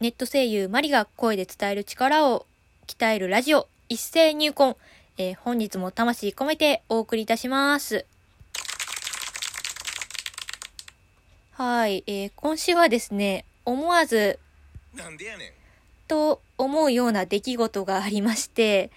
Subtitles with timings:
[0.00, 2.46] ネット声優マリが声で伝える力を
[2.86, 4.76] 鍛えるラジオ一斉入魂。
[5.16, 8.06] えー本日も魂込めてお送りいたします。
[11.54, 14.38] はい、えー今週はですね、思わず
[14.94, 15.52] なんでやねん。
[16.06, 18.92] と思うような出来事がありまして、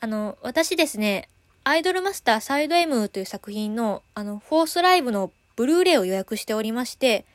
[0.00, 1.28] あの、私ですね、
[1.64, 7.26] アイドルマスターサイド M という作品の、あの、フォースライブのブルーレイを予約しておりまして、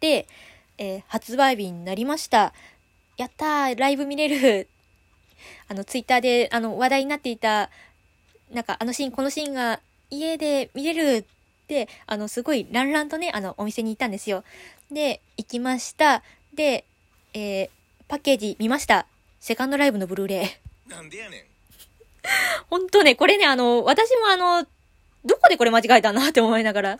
[0.00, 0.26] で、
[0.78, 2.52] えー発売日になりました。
[3.16, 4.68] やったーライブ見れる
[5.68, 7.70] あの、ツイッターで、あの、話題になっていた、
[8.50, 14.44] なんか、あのシーン、このシーンが家で見れるって、あの、すごいランランとね、あの、お店に行ったんですよ。
[14.90, 16.22] で、行きました。
[16.54, 16.84] で、
[17.34, 17.70] えー
[18.06, 19.06] パッケージ見ました。
[19.40, 20.90] セカンドライブのブルーレイ。
[20.90, 21.44] なんでやねん。
[22.68, 24.66] ほんとね、これね、あの、私もあの、
[25.24, 26.98] どこでこれ間違えたんだって思いながら。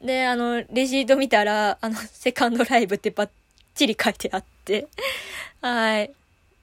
[0.00, 3.30] で、あの、レシート見たら、あの、セカンドライブってバッ
[3.74, 4.88] チリ書いてあって。
[5.60, 6.10] はい。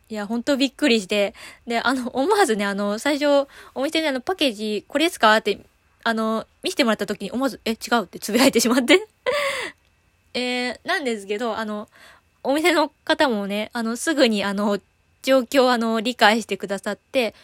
[0.09, 1.33] いや、ほんとびっくりして。
[1.67, 5.35] で、あの、思わずね、あの、最初、お店であの、パッケージ、これですか？
[5.37, 5.59] って、
[6.03, 9.05] あの、見せてもらった時に思わず、え、違うってつぶやいてしまって。
[10.33, 11.89] えー、なんですけど、あの、
[12.43, 14.79] お店の方もね、あの、すぐにあの、
[15.21, 17.35] 状況をあの、理解してくださって、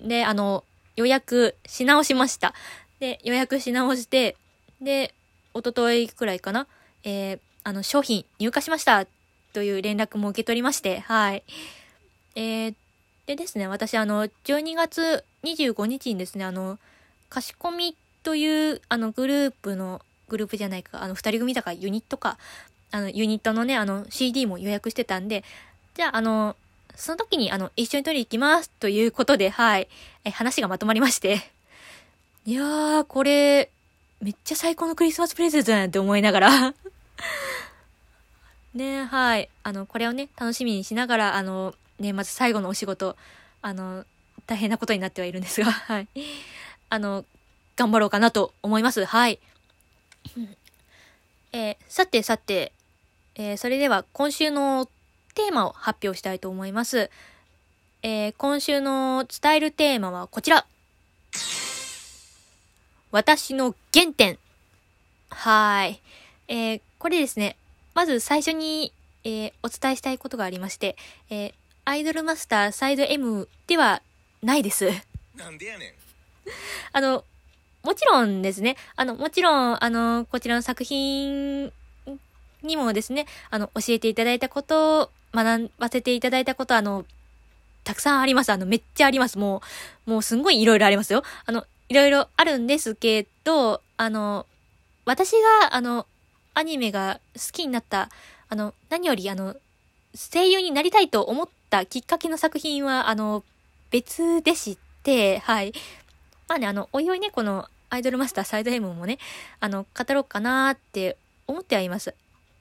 [0.00, 0.62] で、あの、
[0.94, 2.54] 予約し直しました。
[3.00, 4.36] で、予約し直して、
[4.80, 5.12] で、
[5.58, 6.66] 一昨日くらいかな、
[7.04, 9.06] えー、あの、商品入荷しました
[9.52, 11.42] という連絡も受け取りまして、はい。
[12.34, 12.74] えー、
[13.26, 16.78] でですね、私あの、12月25日にですね、あの、
[17.28, 22.38] 貸し込みという、あの、グループの、グループじゃないか、あの、二人組だかユニットか、
[22.90, 25.44] あの、ユニットのね、あの、CD も予約してたんで、
[25.94, 26.56] じゃあ、あの、
[26.94, 29.88] その時に、あの、一緒に取り行きます、ということで、はい、
[30.24, 31.40] え、話がまとまりまして。
[32.44, 33.70] いやー、これ、
[34.20, 36.74] めっちゃ最高のクリスマスプレゼントなって思いながら。
[38.74, 39.48] ねはい。
[39.62, 43.16] あの、これをね、楽しみにしながら、あの、年末最後のお仕事、
[43.62, 44.04] あの、
[44.46, 46.08] 大変なことになってはいるんですが、 はい。
[46.90, 47.24] あの、
[47.76, 49.04] 頑張ろうかなと思います。
[49.04, 49.38] はい。
[51.52, 52.72] えーさてさて、
[53.34, 54.88] えーそれでは今週の
[55.34, 57.10] テーマを発表したいと思います。
[58.02, 60.66] えー今週の伝えるテーマはこちら。
[63.16, 64.38] 私の原点。
[65.30, 66.00] はーい。
[66.48, 67.56] えーこれですね、
[67.94, 68.92] まず最初に、
[69.24, 70.96] えーお伝えしたいことがありまして、
[71.30, 71.54] えー
[71.86, 74.02] アイドルマスターサイド M では
[74.42, 74.90] ないです。
[75.34, 75.92] なんでやねん。
[76.92, 77.24] あの、
[77.84, 81.72] もちろんですね、あの、もちろん、あの、こちらの作品
[82.62, 87.06] にもですね、あの、教えていただいたこと、学ばせていただいたこと、あの、
[87.82, 88.50] たくさんあります。
[88.50, 89.38] あの、めっちゃあります。
[89.38, 89.62] も
[90.06, 91.22] う、もうすんごいいろいろありますよ。
[91.46, 94.46] あの、いろいろあるんですけど、あの、
[95.04, 96.06] 私が、あの、
[96.54, 98.10] アニメが好きになった、
[98.48, 99.56] あの、何より、あの、
[100.14, 103.44] 声優になりたいと思ったきっかけの作品は、あの、
[103.90, 105.72] 別でして、はい。
[106.48, 109.18] まあね、あの、おいおいね、このアイドルマスターサイド M もね、
[109.60, 111.16] あの、語ろうかなーって
[111.46, 112.14] 思ってはいます。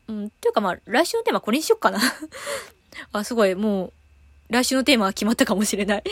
[0.07, 1.99] うん、というかまあ、来週のテーマこれにしよっかな。
[3.11, 3.93] あ、すごい、もう、
[4.49, 6.03] 来週のテーマは決まったかもしれない。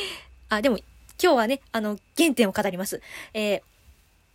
[0.50, 0.80] あ、でも、
[1.22, 3.01] 今日はね、あの、原点を語ります。
[3.34, 3.62] えー、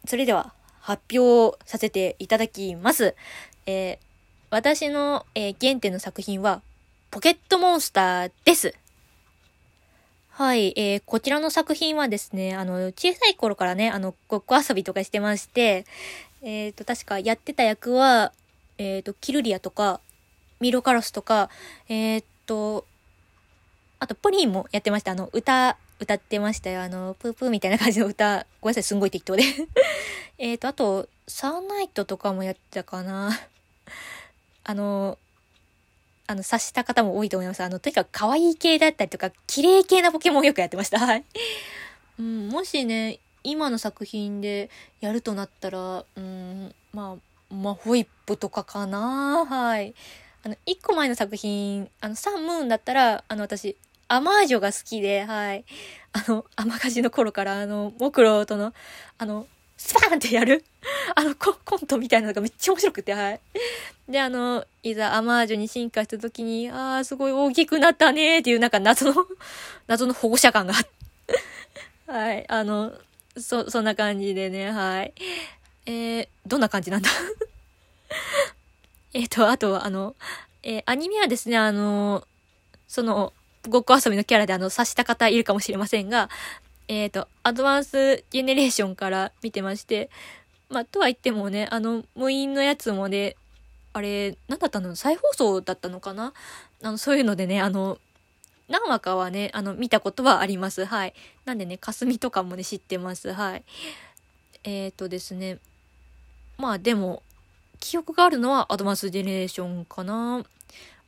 [0.07, 3.15] それでは、発表させていただきます。
[3.67, 3.99] えー、
[4.51, 6.63] 私の、えー原点の作品は、
[7.11, 8.75] ポケットモンスターです。
[10.31, 15.85] はい、えー、こちらの作品はですね、あの、小さい頃からね、あの、ごっこ遊びとかしてまして、
[16.43, 18.33] えっ、と、確かやってた役は、
[18.79, 20.01] えっ、と、キルリアとか、
[20.61, 21.51] ミロカロスとか、
[21.89, 22.87] えっ、と、
[23.99, 25.13] あと、ポリンもやってました。
[25.13, 26.83] あの、歌、歌ってましたよ。
[26.83, 28.47] あの、プープーみたいな感じの歌。
[28.61, 29.43] ごめんなさい、すんごい適当で。
[30.39, 33.39] えっと、あと、サーナイトとかもやってたかな。
[34.65, 35.19] あの、
[36.27, 37.63] あの、察した方も多いと思います。
[37.63, 40.99] あの、とにかく可愛い系だったりとか、綺麗系なポケモンをよくやってました。
[41.01, 41.25] はい。
[42.19, 44.71] うん、もしね、今の作品で
[45.01, 47.17] やるとなったら、うん、ま
[47.51, 49.47] あ、まあ、ホイップとかかな。
[49.47, 49.95] はい。
[50.45, 53.77] あの、一個前の作品、あの、サンムーンだったら、あの、私、
[54.09, 55.65] アマージョが好きで、はい。
[56.13, 58.73] あの、アマガジの頃から、あの、モクロとの、
[59.19, 59.47] あの、
[59.77, 60.65] スパーンってやる
[61.15, 63.41] あのコ、コントみたいなのがめっちゃ面白くて、はい。
[64.09, 69.27] で、あの、いざアマージョに進化した時に、ああ、すごい大きくなったねーっていう、なんか謎の、
[69.87, 70.75] 謎の保護者感が。
[72.09, 72.45] はい。
[72.49, 72.93] あの、
[73.37, 75.13] そ、そんな感じでね、はい。
[75.85, 77.11] えー、どんな感じなんだ？
[79.13, 80.17] えっと、あと、あの、
[80.63, 82.27] えーアニメはですね、あの、
[82.89, 83.33] その、
[83.69, 86.29] ごっこ遊びのキャラであの、察した方いるかもしれませんが、
[86.89, 90.11] えっ、と、アドバンスジェネレーションから見てまして、
[90.71, 93.37] まあ、とは言ってもね、あの、無印のやつもね、
[93.93, 94.95] あれ、なんだったの？
[94.97, 96.33] 再放送だったのかな？
[96.83, 97.99] あの、そういうのでね、あの、
[98.69, 100.85] 何話かはね、あの、見たことはあります。
[100.85, 101.15] はい。
[101.47, 103.33] なんでね、霞とかもね、知ってます。
[103.33, 103.65] はい。
[104.65, 105.59] えっ、ー、とですね。
[106.59, 107.23] まあでも、
[107.81, 110.45] 記憶があるのはアドバンスジェネレーションかな。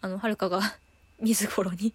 [0.01, 0.61] あの、はるかが
[1.21, 1.93] 水風呂に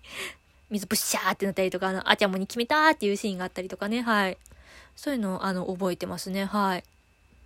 [0.70, 4.38] 水ブッシャーってなったりとか、あの、あちゃもに決めたっていうシーンがあったりとかね、はい。
[4.96, 6.84] そういうのを、あの、覚えてますね、はい。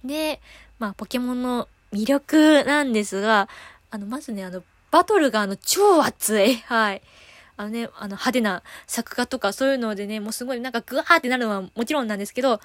[0.06, 0.40] で、
[0.78, 3.50] まあ、ポケモンの魅力なんですが、
[3.92, 7.02] あの、まずね、あの、バトルがあの、超熱い、はい。
[7.58, 12.62] あのね、あの、派手な作画とかそういうのでね、もうすごいなんかグワーってなるのはもちろんなんですけど、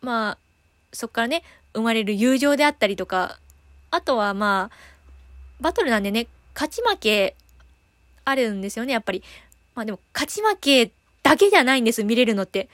[0.00, 0.38] まあ、
[0.92, 1.42] そっからね、
[1.74, 3.38] 生まれる友情であったりとか、
[3.90, 4.76] あとはまあ、
[5.60, 7.36] バトルなんでね、勝ち負け
[8.28, 9.22] あるんですよね、やっぱり。
[9.74, 10.90] まあでも、勝ち負け
[11.22, 12.68] だけじゃないんです、見れるのって。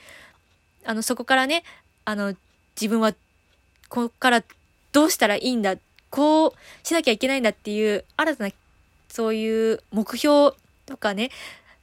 [0.83, 1.63] あの、そこからね、
[2.03, 2.35] あの、
[2.79, 3.13] 自分は、
[3.87, 4.43] ここから
[4.91, 5.75] どうしたらいいんだ、
[6.09, 6.53] こう
[6.83, 8.51] しなきゃいけないんだっていう、新たな、
[9.07, 10.55] そういう目標
[10.85, 11.31] とかね、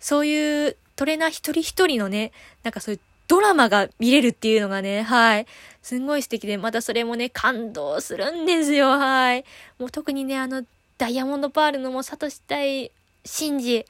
[0.01, 2.33] そういうトレーナー一人一人のね、
[2.63, 5.47] なんかそういうドラマが見れるっていうのがね、はい。
[5.83, 9.45] すんごい素敵で、またそれもね、感動するんですよ、はい。
[9.79, 10.65] もう特にね、あの、
[10.99, 12.93] ダイヤモンドパールのもうサトシ対
[13.25, 13.87] シンジ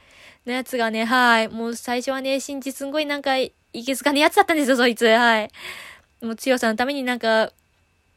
[0.47, 1.49] のやつがね、はい。
[1.49, 3.53] もう最初はね、シンジすんごいなんか、い
[3.87, 5.07] けすかねやつだったんですよ、そいつ。
[5.07, 5.51] はい。
[6.21, 7.53] もう強さのためになんか、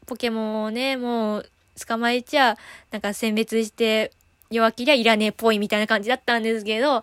[0.06, 1.50] ポケモンをね、もう、
[1.86, 2.56] 捕まえちゃ、
[2.90, 4.12] なんか選別して、
[4.50, 7.02] 弱気りゃいらねえっぽいみたいな感じだったんですけど、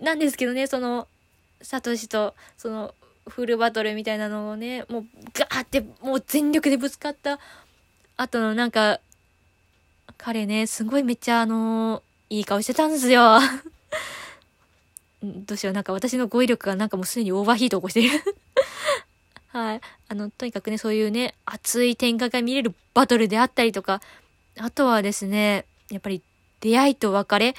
[0.00, 1.08] なんですけどね、その、
[1.60, 2.94] サトシと、その、
[3.26, 7.38] フルバトルみたいなのをね、もうガーってもう全力でぶつかった
[8.16, 9.00] 後のなんか、
[10.18, 12.02] 彼ね、すごいめっちゃあのー、
[12.32, 13.40] いい顔してたんですよ。
[15.22, 18.08] どうしよう、なんか私の語彙力がなんかもうすでにオーバーヒート起こしてる
[19.52, 19.80] はい。
[20.08, 24.00] あの、とにかくね、そういうね、熱い展開が見れるバトルであったりとか、
[24.58, 26.22] あとはですね、やっぱり
[26.60, 27.54] 出会いと別れ。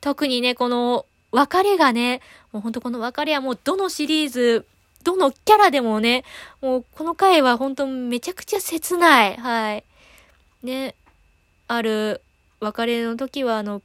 [0.00, 2.20] 特にね、この別れがね、
[2.52, 4.64] もうほんとこの別れはもうどのシリーズ、
[5.02, 6.22] どのキャラでもね、
[6.60, 9.36] もうこの回はほんとめちゃくちゃ切ない。
[9.36, 9.84] はい。
[10.62, 10.94] ね、
[11.66, 12.22] ある
[12.60, 13.82] 別れの時はあの、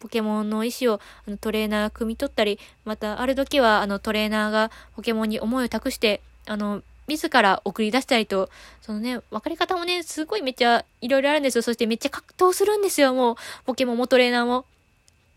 [0.00, 8.50] ポケモンの意思をあのトレーナーが汲み取ったり、またある時はあのトレーナーがポケモンに思いを託して、あの、自ら送り出したりと、
[8.82, 11.62] そのね、別れ方もね、すごいめっちゃいろいろあるんですよ。
[11.62, 13.36] そしてめっちゃ格闘するんですよ、もう。
[13.64, 14.66] ポケモンもトレーナーも。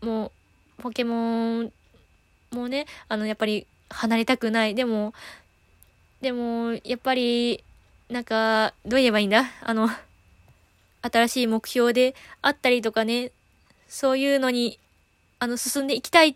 [0.02, 0.32] も
[0.78, 1.72] う、ポケモン
[2.50, 4.74] もね、あの、やっぱり離れたくない。
[4.74, 5.14] でも、
[6.20, 7.64] でも、やっぱり、
[8.10, 9.44] なんか、どう言えばいいんだ？
[9.62, 9.88] あの、
[11.00, 13.32] 新しい目標であったりとかね、
[13.92, 14.78] そういうのに、
[15.38, 16.34] あの、進んでいきたいっ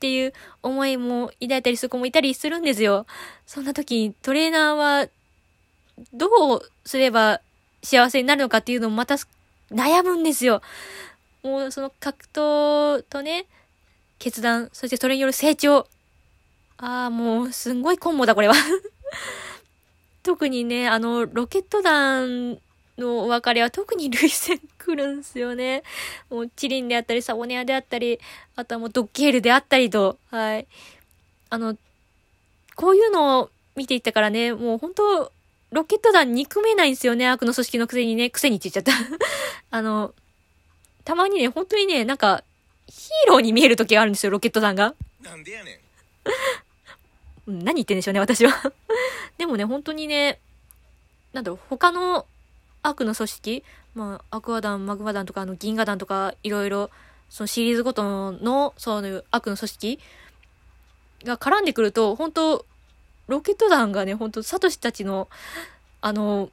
[0.00, 0.32] ていう
[0.62, 3.04] 思いも抱いたりする子もいたりするんですよ。
[3.46, 5.08] そんな時、トレーナーは、
[6.14, 6.26] ど
[6.56, 7.42] うすれば
[7.82, 9.16] 幸せになるのかっていうのもまた
[9.70, 10.62] 悩むんですよ。
[11.42, 13.44] もうその格闘とね、
[14.18, 15.86] 決断、そしてそれによる成長。
[16.78, 18.54] ああ、もうすんごいコンボだ、これは
[20.24, 22.58] 特にね、あの、ロケット団
[22.98, 25.82] のお別れは特に類線来るんすよね。
[26.30, 28.18] もうチリンであったり、サボネアであったり、
[28.54, 30.66] あとはもうドッケールであったりと、はい。
[31.50, 31.76] あの、
[32.74, 35.32] こういうのを見ていったからね、もう本当
[35.70, 37.28] ロケット団憎めないんですよね。
[37.28, 39.18] 悪の組織のくせにね、くせにって言っちゃった
[39.76, 40.14] あの、
[41.04, 42.42] たまにね、本当にね、なんか、
[42.88, 44.94] ヒーローに見える時があるんですよ、ロケット団が。
[45.22, 45.80] なんでやね
[47.50, 47.58] ん。
[47.58, 48.72] 何言ってんでしょうね、私は
[49.38, 50.40] でもね、本当にね、
[51.32, 52.26] なんだろう、他の
[52.88, 53.64] 悪の組織、
[53.94, 56.90] まあ、アクア団、マグマ団とか、あの、銀河団とか、いろいろ、
[57.28, 59.98] そのシリーズごとの、そういう悪の組織？
[61.24, 62.66] が絡んでくると、本当
[63.26, 65.28] ロケット団がね、本当サトシたちの、
[66.00, 66.50] あの、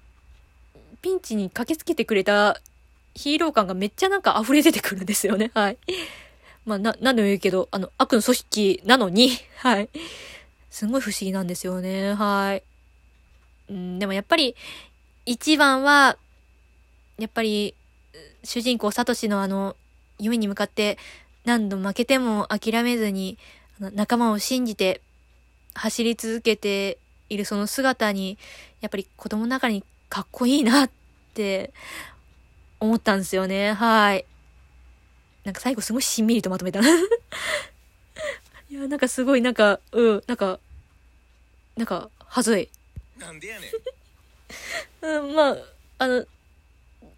[1.01, 2.59] ピンチに駆けつけてくれた
[3.13, 5.51] ヒーロー感がめっちゃなんか溢れ出てくるんですよね。
[5.53, 5.77] はい。
[6.65, 9.89] まあ、な、何でも言うけど、あの、悪の組織なのに、はい。
[10.71, 12.13] すごい不思議なんですよね。
[12.13, 12.63] はい。
[13.69, 14.55] うん、でもやっぱり、
[15.25, 16.17] 一番は、
[17.17, 17.75] やっぱり、
[18.43, 19.75] 主人公サトシのあの、
[20.19, 20.97] 夢に向かって
[21.45, 23.37] 何度負けても諦めずに、
[23.79, 25.01] 仲間を信じて
[25.73, 26.97] 走り続けて
[27.29, 28.37] いるその姿に、
[28.81, 30.89] やっぱり子供の中にかっこいいなっ
[31.33, 31.73] て
[32.79, 33.73] 思ったんですよね。
[33.73, 34.25] はい。
[35.45, 36.79] なんか最後すごいしんみりとまとめた
[38.69, 40.59] いや、なんかすごいなんか、うん、なんか、
[41.75, 42.69] なんか、はずい。
[43.17, 43.71] なんでやねん。
[45.01, 45.57] うん、まあ、
[45.99, 46.25] あの、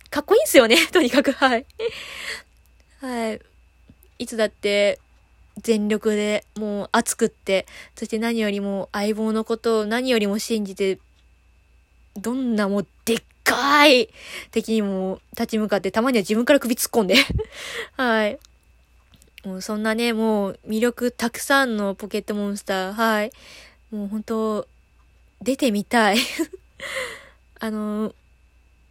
[0.10, 1.65] かっこいいんすよね、 とにかく、はい。
[3.01, 3.42] はい。
[4.20, 5.00] いつだって、
[5.62, 7.65] 全力でもう熱くって、
[7.96, 11.00] そして何よりも相棒のことを何よりも信じて、
[12.15, 14.10] どんなもうでっかい
[14.51, 17.15] 敵にも立ち向かって、たまには自分から首突っ込んで
[17.96, 18.39] はい。
[19.46, 23.32] もうそんなね、もう魅力たくさんのポケットモンスター、はい。
[23.92, 24.68] もう本当
[25.42, 26.18] 出てみたい。
[27.66, 28.14] あの、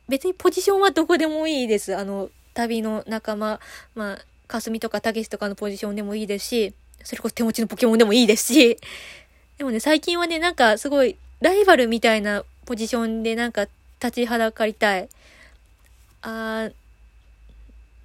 [0.08, 1.96] 別にポジションはどこでもいいです。
[1.96, 3.60] あの、旅の仲間、
[3.94, 8.76] まあ、かすみとかたけしとかのポジションでもいいですし、それこそ手持ちのポケモンでもいいですし、
[9.58, 13.68] でもね、最近はね、なんかすごい、ライバルみたいなポジションでなんか
[14.02, 15.08] 立ちはだかりたい。
[16.22, 16.72] あー、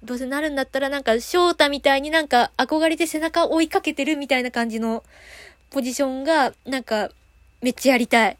[0.04, 5.02] どうせなるんだったらなんか翔太みたいになんか憧れて背中を追いかけてるみたいな感じの
[5.70, 7.10] ポジションがなんか
[7.60, 8.36] めっちゃやりたい。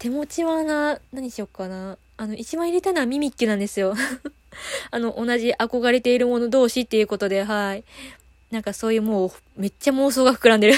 [0.00, 1.98] 手持ちはな、何しよっかな。
[2.16, 3.94] あの、一番入れたのはミミッキュなんですよ。
[4.90, 7.84] あの、同じ憧れている者同士っていうことで、はい。
[8.50, 10.74] なんかそういうもう、めっちゃ妄想が膨らんでる。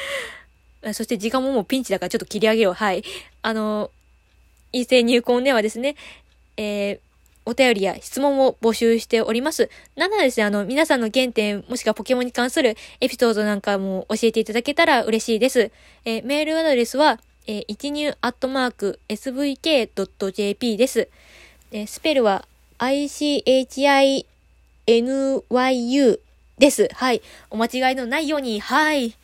[0.94, 2.72] そして時間ももうピンチだからちょっと切り上げよう。
[2.72, 3.04] はい。
[3.42, 3.90] あの、
[4.72, 5.96] 異性入婚ではですね、
[6.56, 6.98] えー、
[7.44, 9.68] お便りや質問を募集しております。
[9.94, 15.70] なんならですね、あの、皆さんの原点、もしくはポケモンに関するエピソードなんかも教えていただけたら嬉しいです。
[16.06, 21.08] えーメールアドレスは、えー、一入アットマーク svk.jp です。
[21.72, 22.46] えースペルは
[22.78, 24.26] ichinyu
[26.58, 26.90] です。
[26.92, 27.22] はい。
[27.48, 29.06] お間違いのないように、はい。
[29.06, 29.14] い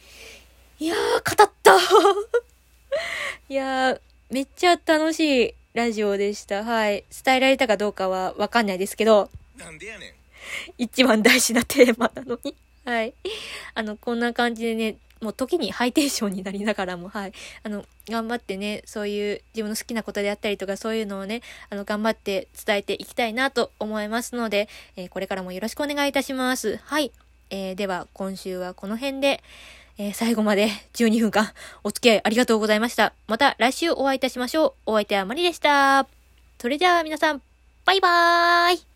[0.87, 1.77] やー、語った
[3.51, 4.01] いやー、
[4.31, 6.65] めっちゃ楽しいラジオでした。
[6.65, 7.05] はい。
[7.23, 9.29] 伝えられたかどうかはわかんないですけど、
[9.59, 10.13] なんでやねん。
[10.79, 12.57] 一番大事なテーマなのに。
[12.87, 13.13] はい。
[13.75, 17.33] あの、こんな感じでね、もう時にハイテンションになりながらも、はい。
[17.63, 21.41] あの、頑張ってね、そういう自分の好きなことであったりとか、そういうのをね、
[21.71, 26.79] あの、頑張って伝えていきたいなと思いますので、えーこれからもよろしくお願いいたします。
[26.85, 27.11] はい。
[27.49, 29.43] えーでは、今週はこの辺で、
[29.97, 31.53] えー最後まで12分間
[31.85, 33.15] お付き合いありがとうございました。
[33.27, 34.93] また来週お会いいたしましょう。
[34.93, 36.07] お相手はマリでした。
[36.59, 37.41] それじゃあ皆さん、
[37.87, 38.94] バイバーイ